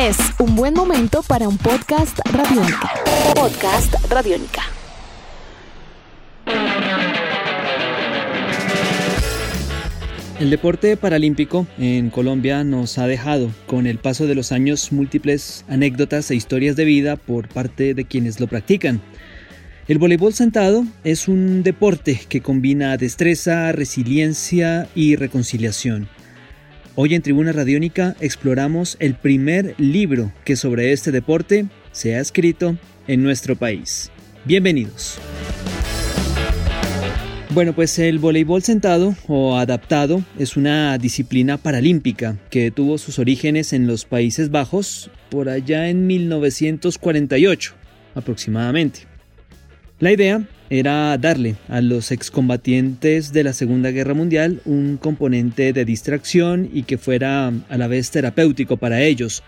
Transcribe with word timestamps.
Es 0.00 0.16
un 0.38 0.56
buen 0.56 0.74
momento 0.74 1.22
para 1.22 1.46
un 1.48 1.58
podcast 1.58 2.18
radiónica. 2.32 2.90
Podcast 3.34 3.94
radiónica. 4.08 4.62
El 10.38 10.50
deporte 10.50 10.96
paralímpico 10.96 11.66
en 11.78 12.10
Colombia 12.10 12.64
nos 12.64 12.96
ha 12.96 13.06
dejado 13.06 13.50
con 13.66 13.86
el 13.86 13.98
paso 13.98 14.26
de 14.26 14.36
los 14.36 14.52
años 14.52 14.90
múltiples 14.92 15.64
anécdotas 15.68 16.30
e 16.30 16.36
historias 16.36 16.76
de 16.76 16.84
vida 16.84 17.16
por 17.16 17.48
parte 17.48 17.92
de 17.92 18.04
quienes 18.04 18.40
lo 18.40 18.46
practican. 18.46 19.02
El 19.88 19.98
voleibol 19.98 20.32
sentado 20.32 20.84
es 21.04 21.28
un 21.28 21.62
deporte 21.62 22.20
que 22.28 22.40
combina 22.40 22.96
destreza, 22.96 23.72
resiliencia 23.72 24.88
y 24.94 25.16
reconciliación. 25.16 26.08
Hoy 27.00 27.14
en 27.14 27.22
Tribuna 27.22 27.52
Radiónica 27.52 28.16
exploramos 28.18 28.96
el 28.98 29.14
primer 29.14 29.76
libro 29.78 30.32
que 30.44 30.56
sobre 30.56 30.92
este 30.92 31.12
deporte 31.12 31.66
se 31.92 32.16
ha 32.16 32.20
escrito 32.20 32.76
en 33.06 33.22
nuestro 33.22 33.54
país. 33.54 34.10
Bienvenidos. 34.44 35.20
Bueno, 37.50 37.72
pues 37.72 38.00
el 38.00 38.18
voleibol 38.18 38.64
sentado 38.64 39.14
o 39.28 39.56
adaptado 39.58 40.24
es 40.40 40.56
una 40.56 40.98
disciplina 40.98 41.56
paralímpica 41.56 42.36
que 42.50 42.72
tuvo 42.72 42.98
sus 42.98 43.20
orígenes 43.20 43.72
en 43.72 43.86
los 43.86 44.04
Países 44.04 44.50
Bajos 44.50 45.08
por 45.30 45.48
allá 45.48 45.90
en 45.90 46.04
1948 46.08 47.74
aproximadamente. 48.16 49.02
La 50.00 50.10
idea 50.10 50.48
era 50.70 51.16
darle 51.18 51.56
a 51.68 51.80
los 51.80 52.10
excombatientes 52.12 53.32
de 53.32 53.44
la 53.44 53.52
Segunda 53.52 53.90
Guerra 53.90 54.14
Mundial 54.14 54.60
un 54.64 54.96
componente 54.96 55.72
de 55.72 55.84
distracción 55.84 56.68
y 56.72 56.82
que 56.82 56.98
fuera 56.98 57.52
a 57.68 57.78
la 57.78 57.86
vez 57.86 58.10
terapéutico 58.10 58.76
para 58.76 59.02
ellos 59.02 59.42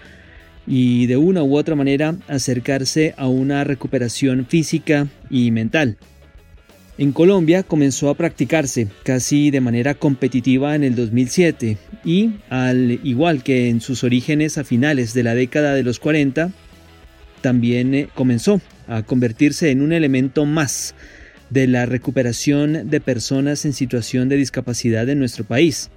y 0.66 1.06
de 1.06 1.16
una 1.16 1.42
u 1.42 1.56
otra 1.56 1.74
manera 1.74 2.16
acercarse 2.28 3.14
a 3.16 3.28
una 3.28 3.64
recuperación 3.64 4.46
física 4.46 5.08
y 5.28 5.50
mental. 5.50 5.96
En 6.98 7.12
Colombia 7.12 7.62
comenzó 7.62 8.10
a 8.10 8.14
practicarse 8.14 8.88
casi 9.04 9.50
de 9.50 9.62
manera 9.62 9.94
competitiva 9.94 10.74
en 10.74 10.84
el 10.84 10.94
2007 10.94 11.78
y, 12.04 12.32
al 12.50 13.00
igual 13.02 13.42
que 13.42 13.70
en 13.70 13.80
sus 13.80 14.04
orígenes 14.04 14.58
a 14.58 14.64
finales 14.64 15.14
de 15.14 15.22
la 15.22 15.34
década 15.34 15.74
de 15.74 15.82
los 15.82 15.98
40, 15.98 16.50
también 17.40 17.94
eh, 17.94 18.08
comenzó 18.14 18.60
a 18.86 19.02
convertirse 19.02 19.70
en 19.70 19.82
un 19.82 19.92
elemento 19.92 20.46
más 20.46 20.94
de 21.50 21.66
la 21.66 21.86
recuperación 21.86 22.88
de 22.90 23.00
personas 23.00 23.64
en 23.64 23.72
situación 23.72 24.28
de 24.28 24.36
discapacidad 24.36 25.08
en 25.08 25.18
nuestro 25.18 25.44
país. 25.44 25.90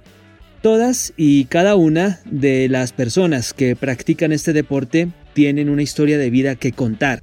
Todas 0.62 1.12
y 1.16 1.44
cada 1.44 1.76
una 1.76 2.20
de 2.24 2.68
las 2.68 2.92
personas 2.92 3.52
que 3.52 3.76
practican 3.76 4.32
este 4.32 4.52
deporte 4.52 5.08
tienen 5.34 5.68
una 5.68 5.82
historia 5.82 6.18
de 6.18 6.30
vida 6.30 6.54
que 6.54 6.72
contar, 6.72 7.22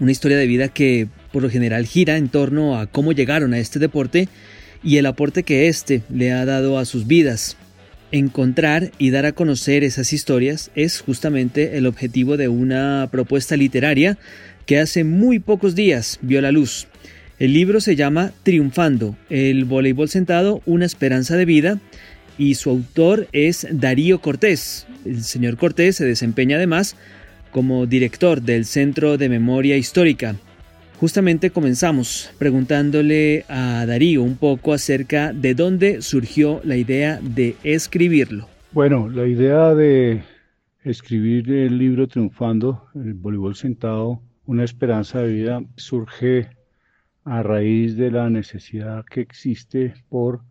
una 0.00 0.12
historia 0.12 0.36
de 0.36 0.46
vida 0.46 0.68
que 0.68 1.08
por 1.32 1.42
lo 1.42 1.50
general 1.50 1.86
gira 1.86 2.16
en 2.16 2.28
torno 2.28 2.78
a 2.78 2.86
cómo 2.86 3.12
llegaron 3.12 3.54
a 3.54 3.58
este 3.58 3.78
deporte 3.78 4.28
y 4.82 4.98
el 4.98 5.06
aporte 5.06 5.42
que 5.42 5.68
éste 5.68 6.02
le 6.12 6.32
ha 6.32 6.44
dado 6.44 6.78
a 6.78 6.84
sus 6.84 7.06
vidas. 7.06 7.56
Encontrar 8.14 8.92
y 8.96 9.10
dar 9.10 9.26
a 9.26 9.32
conocer 9.32 9.82
esas 9.82 10.12
historias 10.12 10.70
es 10.76 11.00
justamente 11.00 11.76
el 11.76 11.84
objetivo 11.84 12.36
de 12.36 12.46
una 12.46 13.08
propuesta 13.10 13.56
literaria 13.56 14.18
que 14.66 14.78
hace 14.78 15.02
muy 15.02 15.40
pocos 15.40 15.74
días 15.74 16.20
vio 16.22 16.40
la 16.40 16.52
luz. 16.52 16.86
El 17.40 17.54
libro 17.54 17.80
se 17.80 17.96
llama 17.96 18.30
Triunfando, 18.44 19.16
el 19.30 19.64
voleibol 19.64 20.08
sentado, 20.08 20.62
una 20.64 20.86
esperanza 20.86 21.36
de 21.36 21.44
vida, 21.44 21.80
y 22.38 22.54
su 22.54 22.70
autor 22.70 23.26
es 23.32 23.66
Darío 23.68 24.20
Cortés. 24.20 24.86
El 25.04 25.24
señor 25.24 25.56
Cortés 25.56 25.96
se 25.96 26.04
desempeña 26.04 26.58
además 26.58 26.94
como 27.50 27.84
director 27.86 28.42
del 28.42 28.64
Centro 28.64 29.18
de 29.18 29.28
Memoria 29.28 29.76
Histórica 29.76 30.36
Justamente 31.00 31.50
comenzamos 31.50 32.32
preguntándole 32.38 33.44
a 33.48 33.84
Darío 33.84 34.22
un 34.22 34.36
poco 34.36 34.72
acerca 34.72 35.32
de 35.32 35.54
dónde 35.54 36.02
surgió 36.02 36.60
la 36.64 36.76
idea 36.76 37.20
de 37.20 37.56
escribirlo. 37.64 38.48
Bueno, 38.72 39.08
la 39.08 39.26
idea 39.26 39.74
de 39.74 40.22
escribir 40.84 41.50
el 41.50 41.78
libro 41.78 42.06
Triunfando, 42.06 42.86
el 42.94 43.14
voleibol 43.14 43.56
sentado, 43.56 44.20
una 44.46 44.64
esperanza 44.64 45.20
de 45.20 45.32
vida, 45.32 45.62
surge 45.76 46.48
a 47.24 47.42
raíz 47.42 47.96
de 47.96 48.10
la 48.10 48.30
necesidad 48.30 49.04
que 49.04 49.20
existe 49.20 49.94
por 50.08 50.42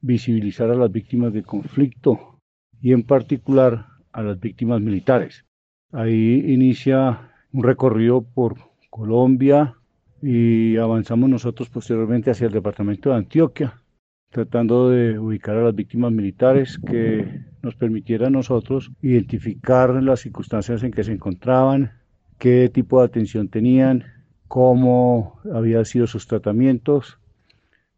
visibilizar 0.00 0.70
a 0.70 0.74
las 0.74 0.90
víctimas 0.90 1.32
de 1.32 1.42
conflicto 1.42 2.38
y 2.80 2.92
en 2.92 3.02
particular 3.02 3.86
a 4.12 4.22
las 4.22 4.40
víctimas 4.40 4.80
militares. 4.80 5.44
Ahí 5.92 6.44
inicia 6.46 7.30
un 7.52 7.62
recorrido 7.62 8.22
por 8.22 8.56
Colombia, 8.90 9.74
y 10.22 10.76
avanzamos 10.76 11.28
nosotros 11.28 11.68
posteriormente 11.68 12.30
hacia 12.30 12.46
el 12.46 12.52
departamento 12.52 13.10
de 13.10 13.16
Antioquia, 13.16 13.82
tratando 14.30 14.88
de 14.88 15.18
ubicar 15.18 15.56
a 15.56 15.64
las 15.64 15.74
víctimas 15.74 16.12
militares 16.12 16.78
que 16.78 17.42
nos 17.60 17.74
permitiera 17.74 18.30
nosotros 18.30 18.92
identificar 19.02 19.90
las 20.02 20.20
circunstancias 20.20 20.84
en 20.84 20.92
que 20.92 21.02
se 21.02 21.12
encontraban, 21.12 21.92
qué 22.38 22.70
tipo 22.72 23.00
de 23.00 23.06
atención 23.06 23.48
tenían, 23.48 24.04
cómo 24.46 25.40
habían 25.52 25.84
sido 25.84 26.06
sus 26.06 26.28
tratamientos, 26.28 27.18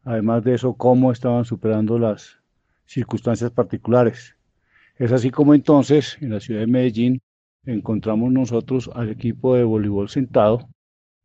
además 0.03 0.43
de 0.45 0.55
eso, 0.55 0.75
cómo 0.75 1.13
estaban 1.13 1.45
superando 1.45 1.99
las 1.99 2.39
circunstancias 2.87 3.51
particulares. 3.51 4.35
Es 4.97 5.13
así 5.13 5.31
como 5.31 5.55
entonces 5.55 6.17
en 6.23 6.31
la 6.31 6.41
ciudad 6.41 6.61
de 6.61 6.69
Medellín 6.69 7.21
encontramos 7.67 8.33
nosotros 8.33 8.91
al 8.95 9.11
equipo 9.11 9.57
de 9.57 9.65
voleibol 9.65 10.09
sentado 10.09 10.69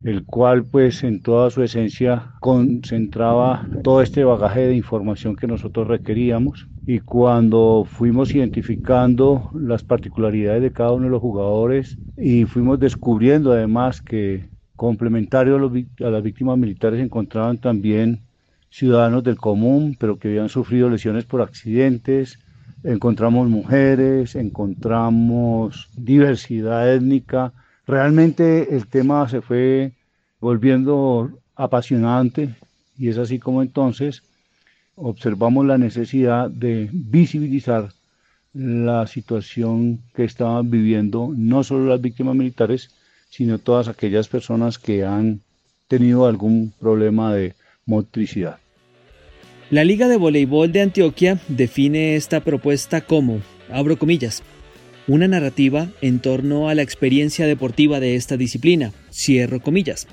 el 0.02 0.24
cual 0.24 0.64
pues 0.64 1.04
en 1.04 1.20
toda 1.20 1.50
su 1.50 1.62
esencia 1.62 2.32
concentraba 2.40 3.68
todo 3.84 4.00
este 4.00 4.24
bagaje 4.24 4.60
de 4.66 4.74
información 4.74 5.36
que 5.36 5.46
nosotros 5.46 5.88
requeríamos. 5.88 6.68
Y 6.86 7.00
cuando 7.00 7.86
fuimos 7.88 8.34
identificando 8.34 9.50
las 9.52 9.82
particularidades 9.82 10.62
de 10.62 10.72
cada 10.72 10.92
uno 10.92 11.04
de 11.04 11.10
los 11.10 11.20
jugadores 11.20 11.98
y 12.16 12.46
fuimos 12.46 12.80
descubriendo 12.80 13.52
además 13.52 14.00
que 14.00 14.48
complementario 14.74 15.56
a, 15.56 16.10
las 16.10 16.22
víctimas 16.22 16.56
militares 16.56 17.00
encontraban 17.00 17.58
también 17.58 18.22
ciudadanos 18.70 19.22
del 19.22 19.36
común 19.36 19.96
pero 19.98 20.18
que 20.18 20.28
habían 20.28 20.48
sufrido 20.48 20.88
lesiones 20.88 21.26
por 21.26 21.42
accidentes, 21.42 22.38
encontramos 22.82 23.48
mujeres, 23.48 24.34
encontramos 24.34 25.90
diversidad 25.94 26.92
étnica, 26.92 27.52
Realmente 27.86 28.74
el 28.74 28.86
tema 28.86 29.28
se 29.28 29.40
fue 29.40 29.92
volviendo 30.40 31.30
apasionante 31.54 32.54
y 32.98 33.08
es 33.08 33.18
así 33.18 33.38
como 33.38 33.62
entonces 33.62 34.22
observamos 34.94 35.66
la 35.66 35.78
necesidad 35.78 36.50
de 36.50 36.88
visibilizar 36.92 37.90
la 38.52 39.06
situación 39.06 40.00
que 40.14 40.24
estaban 40.24 40.70
viviendo 40.70 41.32
no 41.34 41.62
solo 41.64 41.86
las 41.86 42.00
víctimas 42.00 42.34
militares, 42.34 42.90
sino 43.30 43.58
todas 43.58 43.88
aquellas 43.88 44.28
personas 44.28 44.78
que 44.78 45.04
han 45.04 45.40
tenido 45.88 46.26
algún 46.26 46.72
problema 46.78 47.32
de 47.34 47.54
motricidad. 47.86 48.58
La 49.70 49.84
Liga 49.84 50.08
de 50.08 50.16
Voleibol 50.16 50.72
de 50.72 50.82
Antioquia 50.82 51.40
define 51.48 52.16
esta 52.16 52.40
propuesta 52.40 53.00
como, 53.00 53.40
abro 53.72 53.96
comillas, 53.96 54.42
una 55.06 55.28
narrativa 55.28 55.88
en 56.00 56.20
torno 56.20 56.68
a 56.68 56.74
la 56.74 56.82
experiencia 56.82 57.46
deportiva 57.46 58.00
de 58.00 58.16
esta 58.16 58.36
disciplina, 58.36 58.92
cierro 59.12 59.60
comillas. 59.60 60.06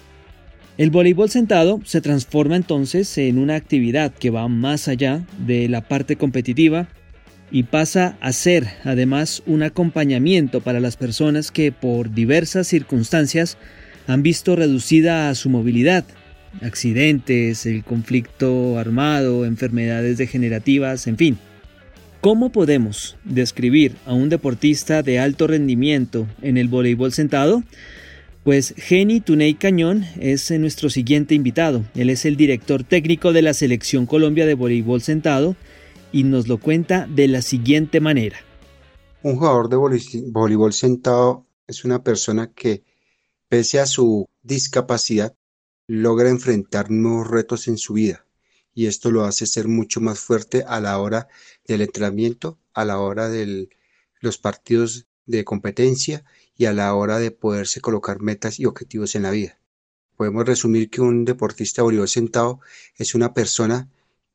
El 0.77 0.91
voleibol 0.91 1.29
sentado 1.29 1.81
se 1.85 2.01
transforma 2.01 2.55
entonces 2.55 3.17
en 3.17 3.39
una 3.39 3.55
actividad 3.55 4.13
que 4.13 4.29
va 4.29 4.47
más 4.47 4.87
allá 4.87 5.25
de 5.45 5.67
la 5.67 5.81
parte 5.81 6.17
competitiva 6.17 6.87
y 7.49 7.63
pasa 7.63 8.17
a 8.21 8.31
ser 8.31 8.67
además 8.83 9.41
un 9.45 9.63
acompañamiento 9.63 10.61
para 10.61 10.79
las 10.79 10.97
personas 10.97 11.51
que 11.51 11.71
por 11.71 12.13
diversas 12.13 12.67
circunstancias 12.67 13.57
han 14.05 14.21
visto 14.21 14.55
reducida 14.55 15.33
su 15.33 15.49
movilidad, 15.49 16.05
accidentes, 16.61 17.65
el 17.65 17.83
conflicto 17.83 18.77
armado, 18.77 19.45
enfermedades 19.45 20.17
degenerativas, 20.17 21.07
en 21.07 21.17
fin. 21.17 21.37
¿Cómo 22.21 22.51
podemos 22.51 23.15
describir 23.25 23.95
a 24.07 24.13
un 24.13 24.29
deportista 24.29 25.03
de 25.03 25.19
alto 25.19 25.45
rendimiento 25.45 26.27
en 26.41 26.57
el 26.57 26.67
voleibol 26.67 27.13
sentado? 27.13 27.61
Pues 28.43 28.73
Geni 28.75 29.21
Tuney 29.21 29.53
Cañón 29.53 30.03
es 30.19 30.49
nuestro 30.49 30.89
siguiente 30.89 31.35
invitado. 31.35 31.83
Él 31.93 32.09
es 32.09 32.25
el 32.25 32.35
director 32.35 32.83
técnico 32.83 33.33
de 33.33 33.43
la 33.43 33.53
Selección 33.53 34.07
Colombia 34.07 34.47
de 34.47 34.55
Voleibol 34.55 35.01
Sentado 35.01 35.55
y 36.11 36.23
nos 36.23 36.47
lo 36.47 36.57
cuenta 36.57 37.07
de 37.07 37.27
la 37.27 37.43
siguiente 37.43 37.99
manera. 37.99 38.37
Un 39.21 39.35
jugador 39.35 39.69
de 39.69 39.75
voleibol 40.31 40.73
sentado 40.73 41.45
es 41.67 41.85
una 41.85 42.03
persona 42.03 42.51
que, 42.51 42.83
pese 43.47 43.79
a 43.79 43.85
su 43.85 44.27
discapacidad, 44.41 45.35
logra 45.85 46.29
enfrentar 46.29 46.89
nuevos 46.89 47.27
retos 47.29 47.67
en 47.67 47.77
su 47.77 47.93
vida 47.93 48.26
y 48.77 48.85
esto 48.85 49.09
lo 49.09 49.23
hace 49.23 49.47
ser 49.47 49.67
mucho 49.67 50.01
más 50.01 50.19
fuerte 50.19 50.63
a 50.67 50.79
la 50.79 50.99
hora 50.99 51.27
del 51.67 51.81
entrenamiento, 51.81 52.59
a 52.75 52.85
la 52.85 52.99
hora 52.99 53.27
de 53.27 53.69
los 54.21 54.37
partidos 54.37 55.07
de 55.25 55.43
competencia 55.43 56.23
y 56.55 56.65
a 56.65 56.73
la 56.73 56.93
hora 56.93 57.17
de 57.17 57.31
poderse 57.31 57.81
colocar 57.81 58.21
metas 58.21 58.59
y 58.59 58.65
objetivos 58.65 59.15
en 59.15 59.23
la 59.23 59.31
vida. 59.31 59.59
Podemos 60.15 60.45
resumir 60.45 60.91
que 60.91 61.01
un 61.01 61.25
deportista 61.25 61.81
de 61.81 61.85
voleibol 61.85 62.07
sentado 62.07 62.59
es 62.97 63.15
una 63.15 63.33
persona 63.33 63.89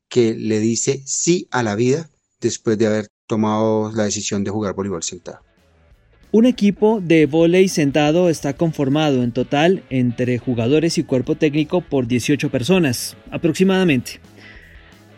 que 0.09 0.33
le 0.33 0.59
dice 0.59 1.01
sí 1.05 1.47
a 1.49 1.63
la 1.63 1.75
vida 1.75 2.09
después 2.41 2.77
de 2.77 2.87
haber 2.87 3.07
tomado 3.27 3.93
la 3.93 4.03
decisión 4.03 4.43
de 4.43 4.51
jugar 4.51 4.75
voleibol 4.75 5.03
sentado. 5.03 5.39
Un 6.33 6.47
equipo 6.47 6.99
de 6.99 7.27
voleibol 7.27 7.69
sentado 7.69 8.27
está 8.27 8.57
conformado 8.57 9.23
en 9.23 9.31
total 9.31 9.85
entre 9.89 10.37
jugadores 10.37 10.97
y 10.97 11.03
cuerpo 11.03 11.35
técnico 11.35 11.79
por 11.79 12.07
18 12.07 12.51
personas, 12.51 13.15
aproximadamente. 13.31 14.19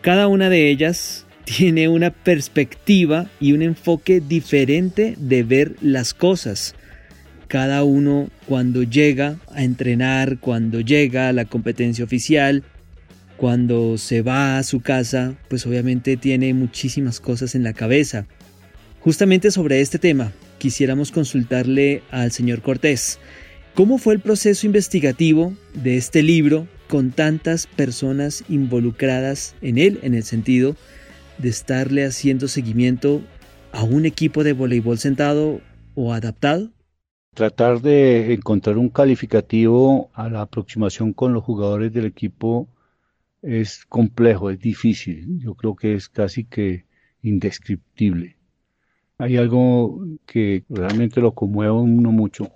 Cada 0.06 0.28
una 0.28 0.48
de 0.50 0.70
ellas 0.70 1.26
tiene 1.44 1.88
una 1.88 2.12
perspectiva 2.12 3.28
y 3.40 3.54
un 3.54 3.62
enfoque 3.62 4.20
diferente 4.20 5.16
de 5.18 5.42
ver 5.42 5.74
las 5.82 6.14
cosas. 6.14 6.76
Cada 7.48 7.82
uno 7.82 8.30
cuando 8.46 8.84
llega 8.84 9.40
a 9.52 9.64
entrenar, 9.64 10.38
cuando 10.38 10.78
llega 10.78 11.28
a 11.28 11.32
la 11.32 11.44
competencia 11.44 12.04
oficial, 12.04 12.62
cuando 13.36 13.98
se 13.98 14.22
va 14.22 14.58
a 14.58 14.62
su 14.62 14.80
casa, 14.80 15.34
pues 15.48 15.66
obviamente 15.66 16.16
tiene 16.16 16.54
muchísimas 16.54 17.18
cosas 17.18 17.56
en 17.56 17.64
la 17.64 17.72
cabeza. 17.72 18.28
Justamente 19.00 19.50
sobre 19.50 19.80
este 19.80 19.98
tema, 19.98 20.30
quisiéramos 20.58 21.10
consultarle 21.10 22.04
al 22.12 22.30
señor 22.30 22.62
Cortés. 22.62 23.18
¿Cómo 23.74 23.98
fue 23.98 24.14
el 24.14 24.20
proceso 24.20 24.66
investigativo 24.66 25.52
de 25.74 25.96
este 25.96 26.22
libro 26.22 26.68
con 26.88 27.10
tantas 27.10 27.66
personas 27.66 28.44
involucradas 28.48 29.54
en 29.60 29.78
él, 29.78 30.00
en 30.02 30.14
el 30.14 30.22
sentido 30.22 30.76
de 31.38 31.48
estarle 31.48 32.04
haciendo 32.04 32.48
seguimiento 32.48 33.22
a 33.72 33.82
un 33.82 34.06
equipo 34.06 34.44
de 34.44 34.52
voleibol 34.52 34.98
sentado 34.98 35.60
o 35.94 36.12
adaptado? 36.12 36.70
Tratar 37.34 37.82
de 37.82 38.32
encontrar 38.32 38.78
un 38.78 38.88
calificativo 38.88 40.10
a 40.14 40.30
la 40.30 40.40
aproximación 40.40 41.12
con 41.12 41.34
los 41.34 41.44
jugadores 41.44 41.92
del 41.92 42.06
equipo 42.06 42.68
es 43.42 43.84
complejo, 43.86 44.50
es 44.50 44.58
difícil. 44.58 45.38
Yo 45.40 45.54
creo 45.54 45.76
que 45.76 45.94
es 45.94 46.08
casi 46.08 46.44
que 46.44 46.86
indescriptible. 47.22 48.36
Hay 49.18 49.36
algo 49.36 50.04
que 50.26 50.64
realmente 50.68 51.20
lo 51.20 51.32
conmueve 51.34 51.70
a 51.70 51.74
uno 51.74 52.12
mucho. 52.12 52.50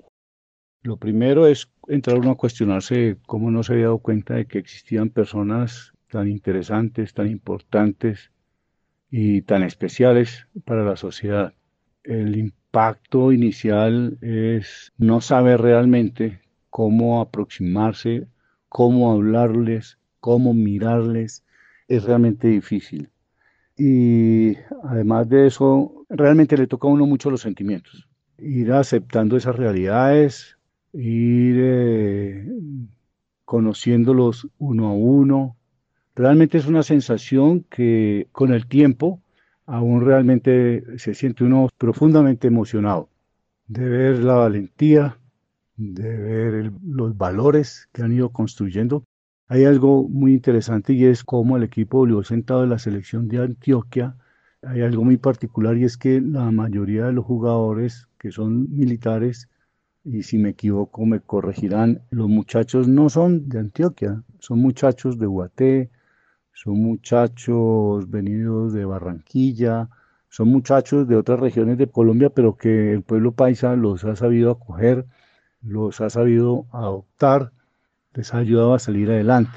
Lo 0.83 0.97
primero 0.97 1.47
es 1.47 1.71
entrar 1.89 2.19
uno 2.19 2.31
a 2.31 2.37
cuestionarse 2.37 3.19
cómo 3.27 3.51
no 3.51 3.63
se 3.63 3.75
había 3.75 3.87
dado 3.87 3.99
cuenta 3.99 4.35
de 4.35 4.47
que 4.47 4.59
existían 4.59 5.11
personas 5.11 5.93
tan 6.11 6.27
interesantes, 6.29 7.13
tan 7.13 7.29
importantes 7.29 8.31
y 9.11 9.43
tan 9.43 9.63
especiales 9.63 10.47
para 10.65 10.83
la 10.83 10.97
sociedad. 10.97 11.53
El 12.03 12.35
impacto 12.37 13.31
inicial 13.31 14.17
es 14.23 14.93
no 14.97 15.21
saber 15.21 15.61
realmente 15.61 16.41
cómo 16.71 17.21
aproximarse, 17.21 18.27
cómo 18.71 19.13
hablarles, 19.13 19.99
cómo 20.19 20.55
mirarles, 20.55 21.45
es 21.89 22.05
realmente 22.05 22.49
difícil. 22.49 23.11
Y 23.77 24.57
además 24.85 25.29
de 25.29 25.47
eso, 25.47 26.07
realmente 26.09 26.57
le 26.57 26.67
toca 26.67 26.89
a 26.89 26.91
uno 26.91 27.05
mucho 27.05 27.31
los 27.31 27.43
sentimientos. 27.43 28.09
Ir 28.39 28.73
aceptando 28.73 29.37
esas 29.37 29.57
realidades, 29.57 30.57
ir 30.93 31.57
eh, 31.59 32.49
conociéndolos 33.45 34.49
uno 34.59 34.89
a 34.89 34.93
uno. 34.93 35.57
Realmente 36.15 36.59
es 36.59 36.67
una 36.67 36.83
sensación 36.83 37.65
que 37.71 38.29
con 38.33 38.53
el 38.53 38.67
tiempo 38.67 39.21
aún 39.67 40.05
realmente 40.05 40.85
se 40.99 41.15
siente 41.15 41.45
uno 41.45 41.69
profundamente 41.79 42.49
emocionado 42.49 43.09
de 43.69 43.89
ver 43.89 44.19
la 44.19 44.35
valentía, 44.35 45.19
de 45.77 46.17
ver 46.17 46.73
los 46.85 47.17
valores 47.17 47.89
que 47.93 48.03
han 48.03 48.13
ido 48.13 48.31
construyendo 48.31 49.05
hay 49.51 49.65
algo 49.65 50.09
muy 50.09 50.33
interesante 50.35 50.93
y 50.93 51.07
es 51.07 51.25
cómo 51.25 51.57
el 51.57 51.65
equipo 51.65 51.99
voleibol 51.99 52.25
sentado 52.25 52.61
de 52.61 52.69
la 52.69 52.79
selección 52.79 53.27
de 53.27 53.39
Antioquia, 53.43 54.15
hay 54.63 54.83
algo 54.83 55.03
muy 55.03 55.17
particular 55.17 55.77
y 55.77 55.83
es 55.83 55.97
que 55.97 56.21
la 56.21 56.53
mayoría 56.53 57.07
de 57.07 57.13
los 57.13 57.25
jugadores 57.25 58.07
que 58.17 58.31
son 58.31 58.73
militares, 58.73 59.49
y 60.05 60.23
si 60.23 60.39
me 60.39 60.51
equivoco 60.51 61.05
me 61.07 61.21
corregirán, 61.21 62.03
los 62.11 62.29
muchachos 62.29 62.89
no 62.89 63.09
son 63.09 63.49
de 63.49 63.59
Antioquia, 63.59 64.23
son 64.39 64.61
muchachos 64.61 65.19
de 65.19 65.27
Guaté, 65.27 65.91
son 66.53 66.83
muchachos 66.83 68.11
venidos 68.11 68.73
de 68.73 68.85
Barranquilla, 68.85 69.89
son 70.29 70.49
muchachos 70.49 71.09
de 71.09 71.17
otras 71.17 71.41
regiones 71.41 71.79
de 71.79 71.89
Colombia, 71.89 72.31
pero 72.31 72.57
que 72.57 72.93
el 72.93 73.03
pueblo 73.03 73.33
paisa 73.33 73.77
los 73.77 74.05
ha 74.05 74.17
sabido 74.17 74.51
acoger, 74.51 75.07
los 75.63 76.01
ha 76.01 76.11
sabido 76.11 76.67
adoptar 76.73 77.53
les 78.15 78.35
ha 78.35 78.39
ayudado 78.39 78.75
a 78.75 78.79
salir 78.79 79.11
adelante. 79.11 79.57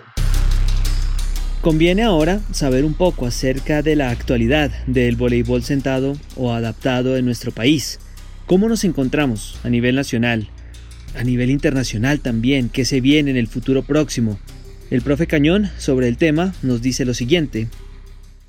Conviene 1.62 2.04
ahora 2.04 2.40
saber 2.52 2.84
un 2.84 2.94
poco 2.94 3.26
acerca 3.26 3.82
de 3.82 3.96
la 3.96 4.10
actualidad 4.10 4.70
del 4.86 5.16
voleibol 5.16 5.64
sentado 5.64 6.14
o 6.36 6.52
adaptado 6.52 7.16
en 7.16 7.26
nuestro 7.26 7.52
país. 7.52 8.00
¿Cómo 8.46 8.68
nos 8.68 8.84
encontramos 8.84 9.58
a 9.64 9.70
nivel 9.70 9.96
nacional? 9.96 10.50
A 11.16 11.24
nivel 11.24 11.50
internacional 11.50 12.20
también, 12.20 12.70
¿qué 12.70 12.84
se 12.84 13.00
viene 13.00 13.32
en 13.32 13.38
el 13.38 13.48
futuro 13.48 13.84
próximo? 13.84 14.38
El 14.90 15.02
profe 15.02 15.28
Cañón 15.28 15.70
sobre 15.78 16.10
el 16.10 16.18
tema 16.18 16.54
nos 16.62 16.82
dice 16.82 17.06
lo 17.06 17.14
siguiente. 17.14 17.70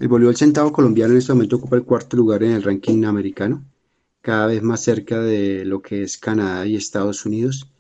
El 0.01 0.09
voleibol 0.09 0.37
sentado 0.37 0.73
colombiano 0.73 1.13
en 1.13 1.19
este 1.19 1.33
momento 1.33 1.57
ocupa 1.57 1.77
el 1.77 1.85
cuarto 1.85 2.17
lugar 2.17 2.43
en 2.43 2.53
el 2.53 2.63
ranking 2.65 3.05
americano, 3.05 3.65
cada 4.21 4.49
vez 4.49 4.63
más 4.63 4.83
cerca 4.83 5.21
de 5.21 5.65
lo 5.65 5.81
que 5.81 6.03
es 6.03 6.19
Canadá 6.19 6.67
y 6.67 6.75
Estados 6.75 7.25
Unidos 7.25 7.71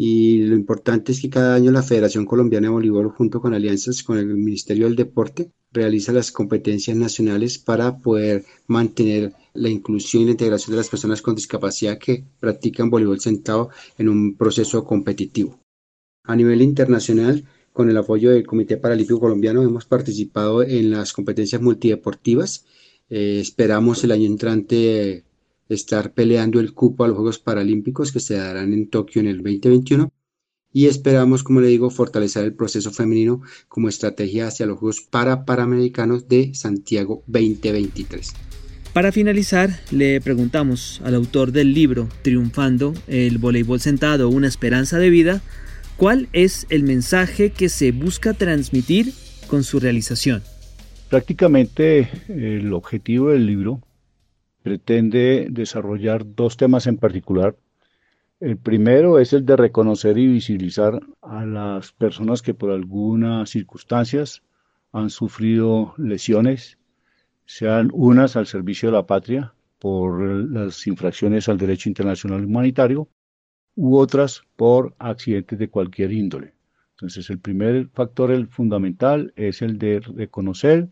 y 0.00 0.44
lo 0.44 0.54
importante 0.54 1.10
es 1.10 1.20
que 1.20 1.28
cada 1.28 1.56
año 1.56 1.72
la 1.72 1.82
Federación 1.82 2.24
Colombiana 2.24 2.68
de 2.68 2.72
Voleibol, 2.72 3.10
junto 3.10 3.40
con 3.40 3.52
alianzas 3.52 4.04
con 4.04 4.16
el 4.16 4.28
Ministerio 4.28 4.86
del 4.86 4.94
Deporte, 4.94 5.50
realiza 5.72 6.12
las 6.12 6.30
competencias 6.30 6.96
nacionales 6.96 7.58
para 7.58 7.98
poder 7.98 8.44
mantener 8.68 9.32
la 9.58 9.68
inclusión 9.68 10.22
y 10.22 10.26
la 10.26 10.32
integración 10.32 10.72
de 10.72 10.78
las 10.78 10.88
personas 10.88 11.22
con 11.22 11.34
discapacidad 11.34 11.98
que 11.98 12.24
practican 12.40 12.90
voleibol 12.90 13.20
sentado 13.20 13.70
en 13.98 14.08
un 14.08 14.36
proceso 14.36 14.84
competitivo. 14.84 15.60
A 16.24 16.36
nivel 16.36 16.62
internacional, 16.62 17.44
con 17.72 17.90
el 17.90 17.96
apoyo 17.96 18.30
del 18.30 18.46
Comité 18.46 18.76
Paralímpico 18.76 19.20
Colombiano, 19.20 19.62
hemos 19.62 19.84
participado 19.84 20.62
en 20.62 20.90
las 20.90 21.12
competencias 21.12 21.62
multideportivas. 21.62 22.64
Eh, 23.08 23.38
esperamos 23.40 24.02
el 24.04 24.12
año 24.12 24.26
entrante 24.26 25.24
estar 25.68 26.12
peleando 26.12 26.60
el 26.60 26.74
cupo 26.74 27.04
a 27.04 27.08
los 27.08 27.16
Juegos 27.16 27.38
Paralímpicos 27.38 28.12
que 28.12 28.20
se 28.20 28.34
darán 28.34 28.72
en 28.72 28.88
Tokio 28.88 29.20
en 29.20 29.28
el 29.28 29.36
2021 29.38 30.10
y 30.72 30.86
esperamos, 30.86 31.42
como 31.42 31.60
le 31.60 31.68
digo, 31.68 31.90
fortalecer 31.90 32.44
el 32.44 32.54
proceso 32.54 32.90
femenino 32.90 33.40
como 33.68 33.88
estrategia 33.88 34.48
hacia 34.48 34.66
los 34.66 34.78
Juegos 34.78 35.00
Parapanamericanos 35.00 36.28
de 36.28 36.54
Santiago 36.54 37.22
2023. 37.26 38.47
Para 38.92 39.12
finalizar, 39.12 39.70
le 39.90 40.20
preguntamos 40.20 41.00
al 41.04 41.14
autor 41.14 41.52
del 41.52 41.72
libro 41.74 42.08
Triunfando, 42.22 42.94
el 43.06 43.38
voleibol 43.38 43.80
sentado, 43.80 44.28
una 44.28 44.48
esperanza 44.48 44.98
de 44.98 45.10
vida, 45.10 45.40
¿cuál 45.96 46.28
es 46.32 46.66
el 46.70 46.82
mensaje 46.82 47.50
que 47.50 47.68
se 47.68 47.92
busca 47.92 48.32
transmitir 48.32 49.12
con 49.46 49.62
su 49.62 49.78
realización? 49.78 50.42
Prácticamente 51.10 52.08
el 52.28 52.72
objetivo 52.72 53.28
del 53.28 53.46
libro 53.46 53.80
pretende 54.62 55.46
desarrollar 55.50 56.24
dos 56.34 56.56
temas 56.56 56.86
en 56.86 56.96
particular. 56.96 57.56
El 58.40 58.56
primero 58.56 59.18
es 59.18 59.32
el 59.32 59.44
de 59.44 59.56
reconocer 59.56 60.18
y 60.18 60.26
visibilizar 60.26 61.00
a 61.22 61.44
las 61.44 61.92
personas 61.92 62.42
que 62.42 62.54
por 62.54 62.70
algunas 62.70 63.50
circunstancias 63.50 64.42
han 64.92 65.10
sufrido 65.10 65.94
lesiones, 65.98 66.77
sean 67.48 67.88
unas 67.94 68.36
al 68.36 68.46
servicio 68.46 68.90
de 68.90 68.92
la 68.92 69.06
patria 69.06 69.54
por 69.78 70.20
las 70.20 70.86
infracciones 70.86 71.48
al 71.48 71.56
derecho 71.56 71.88
internacional 71.88 72.44
humanitario 72.44 73.08
u 73.74 73.96
otras 73.96 74.42
por 74.54 74.94
accidentes 74.98 75.58
de 75.58 75.70
cualquier 75.70 76.12
índole. 76.12 76.52
Entonces 76.90 77.30
el 77.30 77.38
primer 77.38 77.88
factor, 77.88 78.32
el 78.32 78.48
fundamental, 78.48 79.32
es 79.34 79.62
el 79.62 79.78
de 79.78 80.00
reconocer 80.00 80.90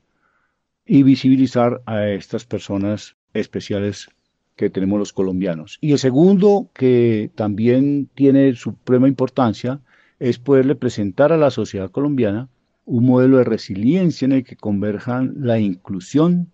y 0.86 1.02
visibilizar 1.02 1.82
a 1.84 2.08
estas 2.08 2.46
personas 2.46 3.16
especiales 3.34 4.08
que 4.56 4.70
tenemos 4.70 4.98
los 4.98 5.12
colombianos. 5.12 5.76
Y 5.82 5.92
el 5.92 5.98
segundo, 5.98 6.70
que 6.72 7.30
también 7.34 8.08
tiene 8.14 8.54
suprema 8.54 9.08
importancia, 9.08 9.82
es 10.18 10.38
poderle 10.38 10.74
presentar 10.74 11.32
a 11.32 11.36
la 11.36 11.50
sociedad 11.50 11.90
colombiana 11.90 12.48
un 12.86 13.04
modelo 13.04 13.38
de 13.38 13.44
resiliencia 13.44 14.24
en 14.24 14.32
el 14.32 14.44
que 14.44 14.56
converjan 14.56 15.34
la 15.40 15.58
inclusión, 15.58 16.52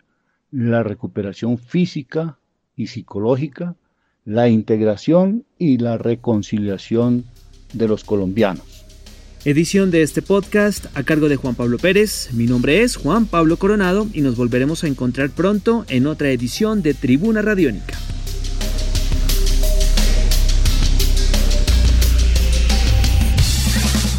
la 0.50 0.82
recuperación 0.82 1.58
física 1.58 2.38
y 2.74 2.88
psicológica, 2.88 3.76
la 4.24 4.48
integración 4.48 5.44
y 5.58 5.78
la 5.78 5.98
reconciliación 5.98 7.24
de 7.72 7.86
los 7.86 8.02
colombianos. 8.02 8.84
Edición 9.44 9.90
de 9.90 10.02
este 10.02 10.22
podcast 10.22 10.86
a 10.96 11.02
cargo 11.02 11.28
de 11.28 11.36
Juan 11.36 11.54
Pablo 11.54 11.76
Pérez. 11.76 12.30
Mi 12.32 12.46
nombre 12.46 12.82
es 12.82 12.96
Juan 12.96 13.26
Pablo 13.26 13.56
Coronado 13.56 14.06
y 14.12 14.20
nos 14.20 14.36
volveremos 14.36 14.84
a 14.84 14.88
encontrar 14.88 15.30
pronto 15.30 15.84
en 15.88 16.06
otra 16.06 16.30
edición 16.30 16.80
de 16.82 16.94
Tribuna 16.94 17.42
Radiónica. 17.42 17.98